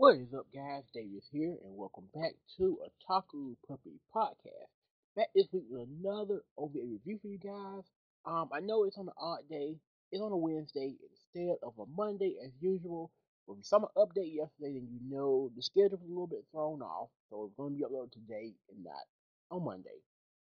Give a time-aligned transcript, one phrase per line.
[0.00, 0.84] What is up, guys?
[0.94, 4.72] Davis here, and welcome back to Otaku Puppy Podcast.
[5.14, 7.84] Back this week with another OVA review for you guys.
[8.24, 9.76] Um, I know it's on an odd day,
[10.10, 13.10] it's on a Wednesday instead of a Monday as usual.
[13.46, 16.80] But we saw update yesterday, then you know the schedule was a little bit thrown
[16.80, 19.04] off, so it's going to be uploaded today and not
[19.50, 20.00] on Monday.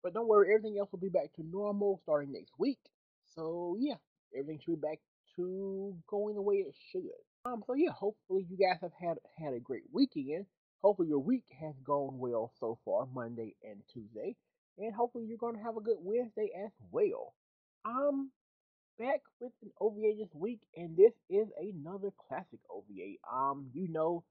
[0.04, 2.78] But don't worry, everything else will be back to normal starting next week.
[3.34, 3.96] So yeah,
[4.38, 5.00] everything should be back
[5.34, 7.10] to going the way it should.
[7.44, 10.46] Um, so yeah, hopefully you guys have had had a great weekend.
[10.82, 14.36] Hopefully your week has gone well so far, Monday and Tuesday,
[14.78, 17.34] and hopefully you're gonna have a good Wednesday as well.
[17.84, 18.30] Um,
[18.98, 23.16] back with an OVA this week, and this is another classic OVA.
[23.32, 24.24] Um, you know,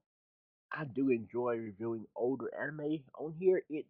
[0.72, 3.62] I do enjoy reviewing older anime on here.
[3.68, 3.88] It's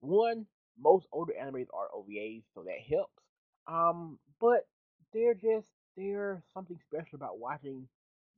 [0.00, 0.46] one
[0.78, 3.22] most older animes are OVAs, so that helps.
[3.66, 4.66] Um, but
[5.12, 7.86] they're just there's something special about watching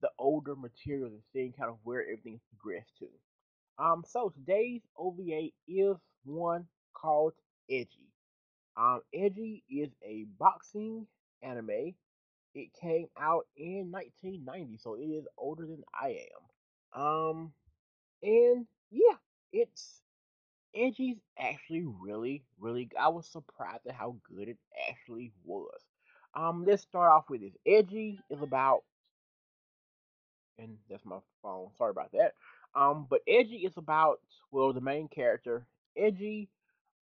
[0.03, 3.09] the older materials and seeing kind of where everything's progressed to.
[3.79, 7.33] Um, so today's OVA is one called
[7.71, 8.13] Edgy.
[8.77, 11.07] Um, Edgy is a boxing
[11.43, 11.95] anime.
[12.55, 16.27] It came out in 1990, so it is older than I
[16.95, 17.03] am.
[17.03, 17.53] Um,
[18.23, 19.17] and yeah,
[19.53, 20.03] it's
[20.75, 22.89] Edgy's actually really, really.
[23.01, 24.59] I was surprised at how good it
[24.91, 25.81] actually was.
[26.35, 27.55] Um, let's start off with this.
[27.67, 28.83] Edgy is about,
[30.59, 31.69] and that's my phone.
[31.77, 32.35] Sorry about that.
[32.75, 35.67] Um, but Edgy is about well, the main character,
[35.97, 36.49] Edgy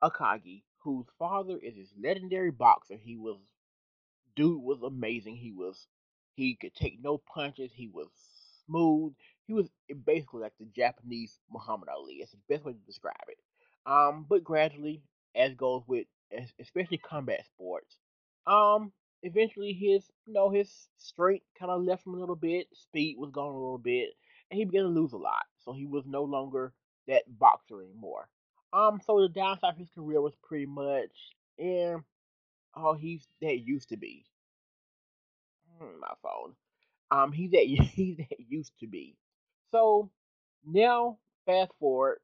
[0.04, 2.96] Akagi, whose father is this legendary boxer.
[2.96, 3.38] He was,
[4.36, 5.36] dude was amazing.
[5.36, 5.88] He was,
[6.36, 7.72] he could take no punches.
[7.74, 8.08] He was
[8.66, 9.14] smooth.
[9.48, 9.70] He was
[10.06, 12.16] basically like the Japanese Muhammad Ali.
[12.16, 13.38] It's the best way to describe it.
[13.86, 15.04] Um, but gradually,
[15.36, 16.08] as goes with
[16.60, 17.98] especially combat sports,
[18.48, 23.18] um, eventually his you know his strength kind of left him a little bit, speed
[23.18, 24.10] was gone a little bit,
[24.50, 25.46] and he began to lose a lot.
[25.64, 26.74] So he was no longer
[27.08, 28.28] that boxer anymore.
[28.74, 31.12] Um, so the downside of his career was pretty much
[31.60, 32.02] and
[32.76, 34.26] oh he's that used to be.
[35.80, 36.54] Hmm, my phone.
[37.12, 39.16] Um, he's that he's that used to be.
[39.72, 40.10] So
[40.66, 42.20] now fast forward,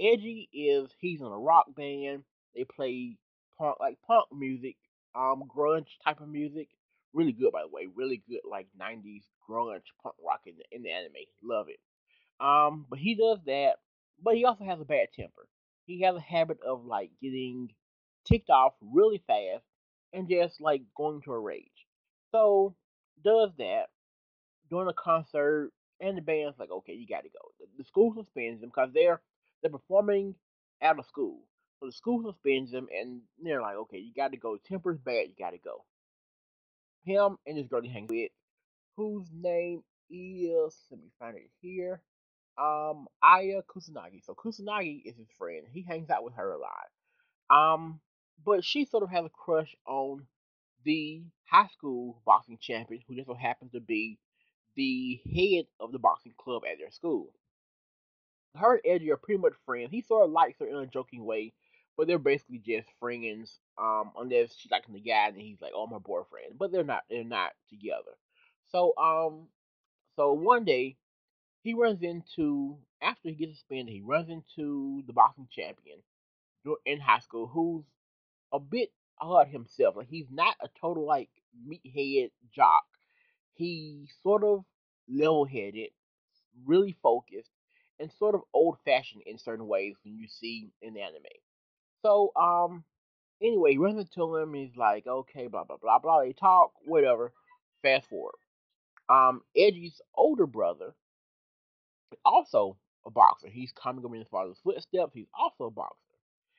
[0.00, 2.24] Edgy is he's in a rock band.
[2.54, 3.16] They play
[3.58, 4.76] punk like punk music
[5.14, 6.68] um grunge type of music.
[7.12, 7.86] Really good, by the way.
[7.94, 11.14] Really good, like '90s grunge punk rock in the in the anime.
[11.42, 11.80] Love it.
[12.44, 13.74] Um, but he does that,
[14.22, 15.48] but he also has a bad temper.
[15.86, 17.68] He has a habit of like getting
[18.26, 19.64] ticked off really fast
[20.12, 21.86] and just like going to a rage.
[22.32, 22.74] So
[23.24, 23.86] does that
[24.70, 27.40] during a concert, and the band's like, okay, you got to go.
[27.58, 29.20] The, the school suspends them because they're
[29.62, 30.34] they're performing
[30.82, 31.40] out of school.
[31.80, 34.58] So the school suspends him, and they're like, okay, you got to go.
[34.58, 35.84] Temper's bad, you got to go.
[37.04, 38.30] Him and this girl he hangs with,
[38.96, 42.02] whose name is, let me find it here,
[42.58, 44.22] um, Aya Kusanagi.
[44.24, 45.64] So Kusanagi is his friend.
[45.72, 46.90] He hangs out with her a lot.
[47.48, 48.00] Um,
[48.44, 50.26] but she sort of has a crush on
[50.84, 54.18] the high school boxing champion, who just so happens to be
[54.76, 57.30] the head of the boxing club at their school
[58.56, 59.90] her and Edgy are pretty much friends.
[59.90, 61.52] He sort of likes her in a joking way,
[61.96, 63.58] but they're basically just friends.
[63.78, 67.04] Um, unless she's liking the guy and he's like, "Oh, my boyfriend," but they're not.
[67.10, 68.16] They're not together.
[68.70, 69.48] So um,
[70.16, 70.96] so one day
[71.62, 75.98] he runs into after he gets suspended, he runs into the boxing champion
[76.86, 77.84] in high school, who's
[78.52, 79.96] a bit odd himself.
[79.96, 81.30] Like he's not a total like
[81.66, 82.84] meathead jock.
[83.54, 84.64] He's sort of
[85.08, 85.90] level headed,
[86.64, 87.50] really focused,
[87.98, 91.24] and sort of old fashioned in certain ways when you see in anime.
[92.02, 92.84] So, um,
[93.42, 94.54] anyway, he runs into him.
[94.54, 96.22] He's like, okay, blah blah blah blah.
[96.22, 97.32] They talk, whatever.
[97.82, 98.34] Fast forward.
[99.08, 100.94] Um, Edgy's older brother,
[102.24, 103.48] also a boxer.
[103.48, 105.12] He's coming up in his father's footsteps.
[105.14, 105.96] He's also a boxer,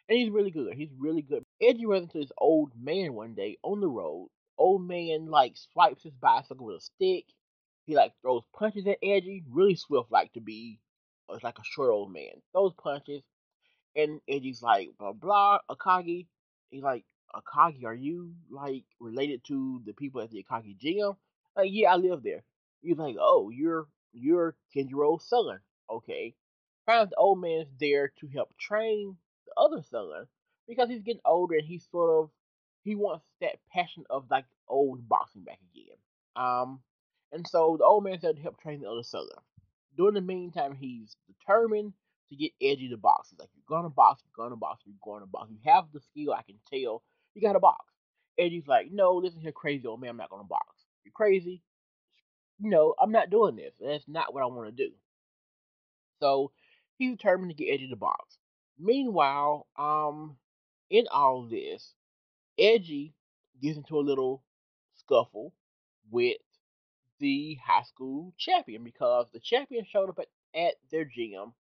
[0.10, 0.74] and he's really good.
[0.74, 1.46] He's really good.
[1.62, 4.30] Edgy runs into this old man one day on the road.
[4.58, 7.26] Old man like swipes his bicycle with a stick.
[7.86, 10.80] He like throws punches at Edgy, really swift, like to be
[11.34, 12.42] it's like a short old man.
[12.54, 13.24] Those punches,
[13.96, 16.28] and and he's like blah blah Akagi.
[16.70, 17.06] He's like
[17.36, 21.14] Akagi, are you like related to the people at the Akagi gym?
[21.56, 22.44] Like, yeah, I live there.
[22.82, 25.60] He's like, oh, you're you're Kenjiro's son.
[25.90, 26.36] Okay.
[26.86, 30.26] Finds the old man's there to help train the other son
[30.68, 32.30] because he's getting older and he's sort of
[32.84, 35.98] he wants that passion of like old boxing back again.
[36.36, 36.80] Um,
[37.32, 39.28] and so the old man's there to help train the other son
[39.98, 41.94] during the meantime, he's determined
[42.32, 43.30] to get Edgy to box.
[43.30, 45.50] He's like, you're gonna box, you're gonna box, you're gonna box.
[45.52, 47.04] You have the skill, I can tell.
[47.36, 47.86] You gotta box.
[48.40, 50.86] Edgy's like, no, listen here, crazy old man, I'm not gonna box.
[51.04, 51.62] You're crazy.
[52.60, 53.74] No, I'm not doing this.
[53.80, 54.94] That's not what I want to do.
[56.20, 56.52] So
[56.98, 58.38] he's determined to get Edgy to box.
[58.80, 60.38] Meanwhile, um,
[60.90, 61.94] in all this,
[62.58, 63.14] Edgy
[63.62, 64.44] gets into a little
[64.96, 65.54] scuffle
[66.10, 66.38] with
[67.20, 70.28] the high school champion because the champion showed up at,
[70.60, 71.54] at their gym.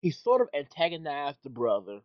[0.00, 2.00] He sort of antagonized the brother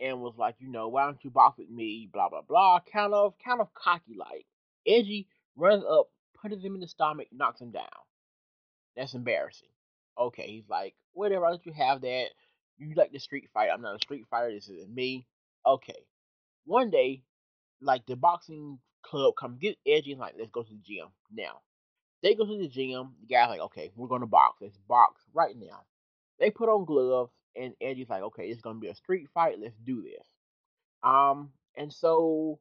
[0.00, 2.08] and was like, you know, why don't you box with me?
[2.12, 2.80] Blah blah blah.
[2.92, 4.46] Kind of, kind of cocky like.
[4.86, 6.08] Edgy runs up,
[6.40, 7.84] punches him in the stomach, knocks him down.
[8.96, 9.68] That's embarrassing.
[10.18, 12.26] Okay, he's like, whatever, I'll let you have that.
[12.78, 13.70] You like the street fight.
[13.72, 14.52] I'm not a street fighter.
[14.52, 15.26] This isn't me.
[15.64, 16.06] Okay.
[16.64, 17.22] One day,
[17.80, 21.60] like the boxing club comes get Edgy and like, let's go to the gym now.
[22.22, 23.14] They go to the gym.
[23.20, 24.58] The guy's like, okay, we're gonna box.
[24.60, 25.82] Let's box right now.
[26.42, 29.60] They put on gloves, and Edgy's like, okay, it's gonna be a street fight.
[29.60, 30.26] Let's do this.
[31.04, 32.58] Um, and so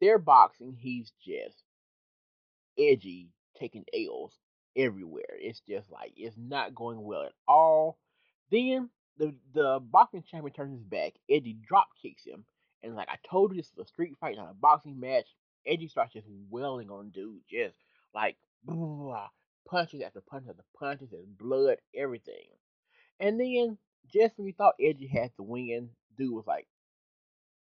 [0.00, 0.76] they're boxing.
[0.78, 1.64] He's just
[2.78, 4.38] edgy, taking L's
[4.76, 5.36] everywhere.
[5.40, 7.98] It's just like it's not going well at all.
[8.52, 8.88] Then
[9.18, 11.14] the the boxing champion turns his back.
[11.28, 12.44] Edgy drop kicks him,
[12.84, 15.26] and like I told you, this is a street fight, not a boxing match.
[15.66, 17.74] Edgy starts just wailing on dude, just
[18.14, 19.26] like blah,
[19.68, 22.46] punches after punches after punches and blood, everything.
[23.22, 23.78] And then
[24.12, 26.66] just when you thought Edgy had to win, dude was like,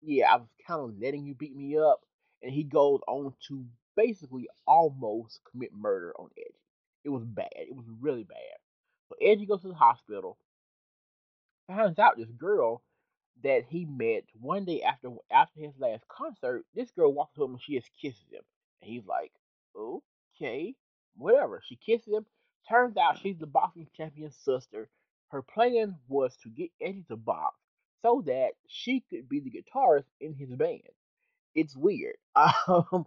[0.01, 2.01] "Yeah, I was kind of letting you beat me up,"
[2.43, 6.55] and he goes on to basically almost commit murder on Edgy.
[7.05, 7.53] It was bad.
[7.53, 8.57] It was really bad.
[9.11, 10.39] So Edgy goes to the hospital.
[11.67, 12.83] Finds out this girl
[13.43, 16.65] that he met one day after after his last concert.
[16.75, 18.45] This girl walks up and she just kisses him,
[18.81, 19.33] and he's like,
[19.77, 20.75] "Okay,
[21.17, 22.27] whatever." She kisses him.
[22.67, 24.89] Turns out she's the boxing champion's sister.
[25.31, 27.57] Her plan was to get Eddie to box
[28.03, 30.83] so that she could be the guitarist in his band.
[31.55, 32.17] It's weird.
[32.69, 33.07] Um,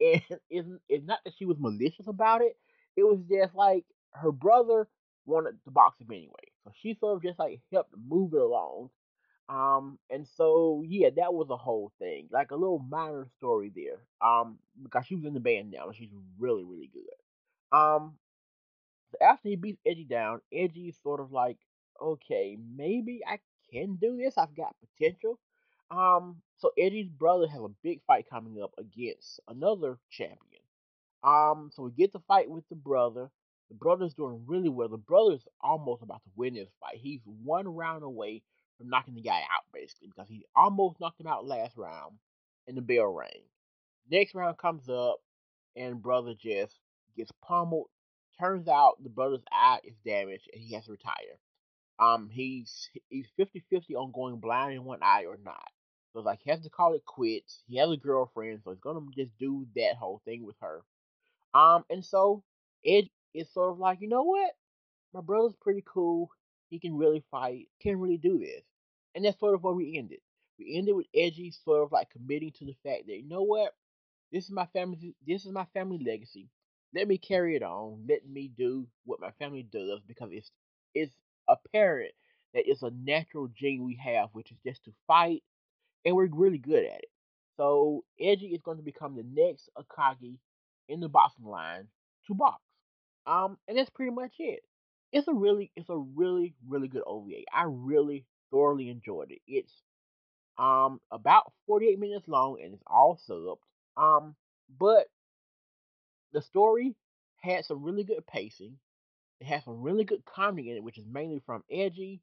[0.00, 2.56] and it's, it's not that she was malicious about it.
[2.96, 4.88] It was just like her brother
[5.24, 8.90] wanted to box him anyway, so she sort of just like helped move it along.
[9.48, 14.00] Um, and so yeah, that was a whole thing, like a little minor story there.
[14.20, 17.76] Um, because she was in the band now, and she's really really good.
[17.76, 18.14] Um,
[19.20, 21.58] after he beats Edgy down, Edgy's sort of like,
[22.00, 23.38] okay, maybe I
[23.72, 24.38] can do this.
[24.38, 25.38] I've got potential.
[25.90, 30.62] Um, so Edgy's brother has a big fight coming up against another champion.
[31.22, 33.30] Um, so we get the fight with the brother.
[33.70, 34.88] The brother's doing really well.
[34.88, 36.98] The brother's almost about to win this fight.
[37.00, 38.42] He's one round away
[38.76, 42.14] from knocking the guy out, basically, because he almost knocked him out last round,
[42.66, 43.42] and the bell rang.
[44.10, 45.20] Next round comes up,
[45.76, 46.78] and brother just
[47.16, 47.88] gets pummeled.
[48.40, 51.38] Turns out the brother's eye is damaged, and he has to retire.
[51.98, 55.68] Um, he's he's 50-50 on going blind in one eye or not.
[56.12, 57.62] So like he has to call it quits.
[57.68, 60.82] He has a girlfriend, so he's gonna just do that whole thing with her.
[61.54, 62.44] Um, and so
[62.84, 64.50] Ed is sort of like, you know what?
[65.12, 66.30] My brother's pretty cool.
[66.70, 67.68] He can really fight.
[67.80, 68.62] Can really do this.
[69.14, 70.20] And that's sort of where we ended.
[70.58, 73.74] We ended with Edgy sort of like committing to the fact that you know what?
[74.32, 75.14] This is my family.
[75.26, 76.48] This is my family legacy.
[76.94, 78.04] Let me carry it on.
[78.08, 80.50] Let me do what my family does because it's
[80.94, 81.12] it's
[81.48, 82.12] apparent
[82.54, 85.42] that it's a natural gene we have, which is just to fight,
[86.04, 87.10] and we're really good at it.
[87.56, 90.38] So Edgy is going to become the next Akagi
[90.88, 91.88] in the boxing line
[92.26, 92.62] to box.
[93.26, 94.60] Um, and that's pretty much it.
[95.12, 97.42] It's a really, it's a really, really good OVA.
[97.52, 99.40] I really thoroughly enjoyed it.
[99.46, 99.72] It's
[100.58, 103.58] um about 48 minutes long and it's all subbed.
[103.96, 104.34] Um,
[104.78, 105.08] but
[106.32, 106.94] the story
[107.40, 108.78] had some really good pacing.
[109.40, 112.20] It has some really good comedy in it, which is mainly from Edgy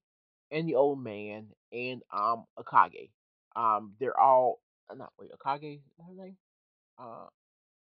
[0.52, 3.10] and the old man and um Akage.
[3.56, 4.60] Um, they're all
[4.90, 5.82] uh, not wait Akage.
[5.98, 6.38] That her name?
[7.00, 7.28] Uh,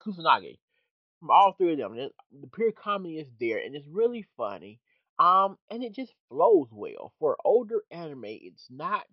[0.01, 0.57] Kusanagi.
[1.19, 4.79] From all three of them, the, the pure comedy is there, and it's really funny.
[5.19, 8.25] Um, and it just flows well for older anime.
[8.25, 9.07] It's not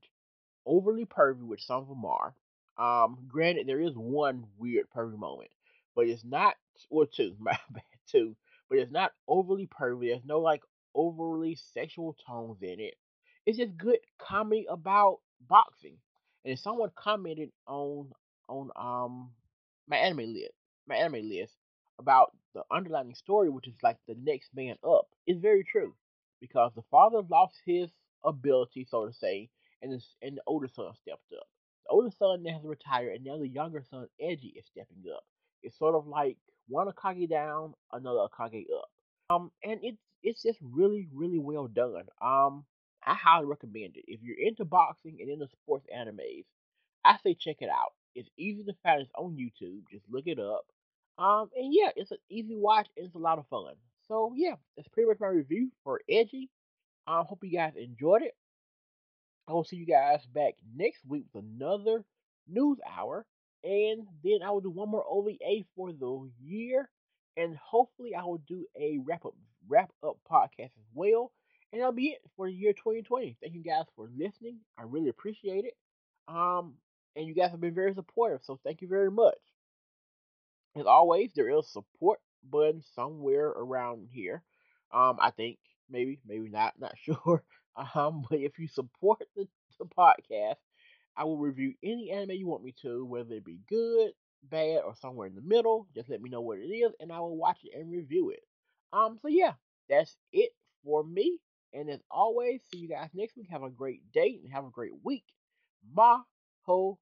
[0.66, 2.34] overly pervy, which some of them are.
[2.76, 5.50] Um, granted, there is one weird pervy moment,
[5.94, 6.54] but it's not
[6.90, 8.36] or two, my bad, two,
[8.68, 10.08] but it's not overly pervy.
[10.10, 10.62] There's no like
[10.94, 12.94] overly sexual tones in it.
[13.46, 15.96] It's just good comedy about boxing.
[16.44, 18.10] And someone commented on
[18.48, 19.30] on um
[19.88, 20.54] my anime list,
[20.86, 21.54] my anime list
[21.98, 25.94] about the underlying story, which is like the next man up, is very true.
[26.40, 27.90] Because the father lost his
[28.24, 29.48] ability, so to say,
[29.82, 31.46] and and the older son stepped up.
[31.86, 35.24] The older son has retired, and now the younger son, Edgy, is stepping up.
[35.64, 36.36] It's sort of like
[36.68, 38.90] one Akage down, another Akage up.
[39.30, 42.04] Um, and it's it's just really, really well done.
[42.22, 42.64] Um,
[43.04, 44.04] I highly recommend it.
[44.06, 46.44] If you're into boxing and into sports animes,
[47.04, 47.92] I say check it out.
[48.14, 49.02] It's easy to find.
[49.02, 49.82] It's on YouTube.
[49.90, 50.64] Just look it up.
[51.18, 53.74] Um, and yeah, it's an easy watch and it's a lot of fun.
[54.08, 56.50] So yeah, that's pretty much my review for Edgy.
[57.06, 58.34] I um, hope you guys enjoyed it.
[59.46, 62.04] I will see you guys back next week with another
[62.48, 63.26] news hour.
[63.64, 66.88] And then I will do one more OVA for the year.
[67.36, 69.34] And hopefully I will do a wrap up
[69.68, 71.32] wrap up podcast as well.
[71.72, 73.36] And that'll be it for the year 2020.
[73.42, 74.58] Thank you guys for listening.
[74.78, 75.74] I really appreciate it.
[76.28, 76.74] Um,
[77.16, 79.38] and you guys have been very supportive, so thank you very much.
[80.76, 84.42] As always, there is a support button somewhere around here.
[84.92, 87.42] Um, I think maybe, maybe not, not sure.
[87.94, 90.56] Um, but if you support the, the podcast,
[91.16, 94.94] I will review any anime you want me to, whether it be good, bad, or
[94.96, 95.86] somewhere in the middle.
[95.94, 98.44] Just let me know what it is, and I will watch it and review it.
[98.92, 99.54] Um, so yeah,
[99.88, 100.50] that's it
[100.84, 101.38] for me.
[101.72, 103.48] And as always, see you guys next week.
[103.50, 105.24] Have a great day and have a great week.
[105.96, 106.98] Maho